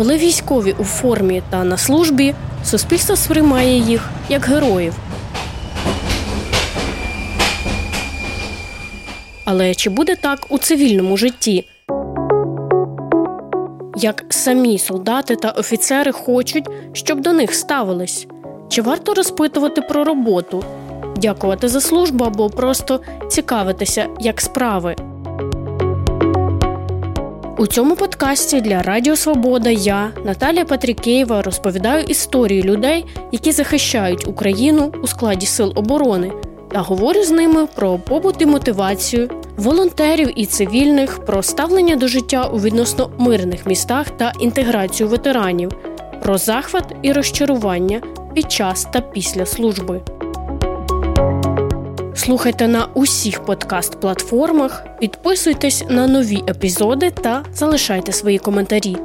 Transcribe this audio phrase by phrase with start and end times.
[0.00, 4.94] Коли військові у формі та на службі, суспільство сприймає їх як героїв.
[9.44, 11.68] Але чи буде так у цивільному житті?
[13.96, 18.26] Як самі солдати та офіцери хочуть, щоб до них ставились?
[18.68, 20.64] Чи варто розпитувати про роботу,
[21.16, 24.96] дякувати за службу або просто цікавитися, як справи?
[27.60, 34.92] У цьому подкасті для Радіо Свобода я, Наталія Патрікеєва, розповідаю історії людей, які захищають Україну
[35.02, 36.32] у складі сил оборони,
[36.72, 42.44] та говорю з ними про побут і мотивацію, волонтерів і цивільних, про ставлення до життя
[42.44, 45.70] у відносно мирних містах та інтеграцію ветеранів,
[46.22, 48.00] про захват і розчарування
[48.34, 50.00] під час та після служби.
[52.30, 58.96] Слухайте на усіх подкаст-платформах, підписуйтесь на нові епізоди та залишайте свої коментарі.